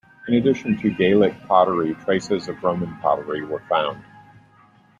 [0.27, 4.03] In addition to Gallic pottery, traces of Roman pottery were found.